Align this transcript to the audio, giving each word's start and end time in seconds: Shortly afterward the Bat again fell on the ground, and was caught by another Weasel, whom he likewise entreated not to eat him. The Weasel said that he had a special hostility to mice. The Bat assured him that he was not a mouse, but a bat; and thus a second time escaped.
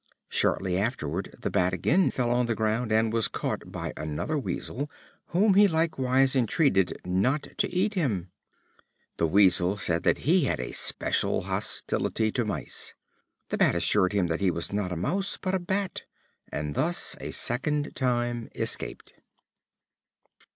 Shortly 0.29 0.79
afterward 0.79 1.35
the 1.41 1.51
Bat 1.51 1.73
again 1.73 2.09
fell 2.09 2.31
on 2.31 2.47
the 2.47 2.55
ground, 2.55 2.91
and 2.91 3.13
was 3.13 3.27
caught 3.27 3.71
by 3.71 3.93
another 3.95 4.35
Weasel, 4.35 4.89
whom 5.27 5.53
he 5.53 5.67
likewise 5.67 6.35
entreated 6.35 6.99
not 7.05 7.49
to 7.57 7.69
eat 7.71 7.93
him. 7.93 8.31
The 9.17 9.27
Weasel 9.27 9.77
said 9.77 10.01
that 10.01 10.25
he 10.27 10.45
had 10.45 10.59
a 10.59 10.71
special 10.71 11.43
hostility 11.43 12.31
to 12.31 12.43
mice. 12.43 12.95
The 13.49 13.59
Bat 13.59 13.75
assured 13.75 14.13
him 14.13 14.25
that 14.25 14.41
he 14.41 14.49
was 14.49 14.73
not 14.73 14.91
a 14.91 14.95
mouse, 14.97 15.37
but 15.39 15.53
a 15.53 15.59
bat; 15.59 16.05
and 16.51 16.73
thus 16.73 17.15
a 17.21 17.29
second 17.29 17.95
time 17.95 18.49
escaped. 18.55 19.13